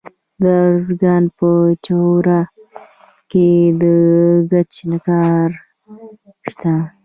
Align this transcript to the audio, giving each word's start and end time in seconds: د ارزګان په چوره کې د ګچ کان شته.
د 0.41 0.43
ارزګان 0.67 1.23
په 1.37 1.49
چوره 1.85 2.41
کې 3.31 3.49
د 3.81 3.83
ګچ 4.51 4.73
کان 5.05 5.49
شته. 6.51 6.73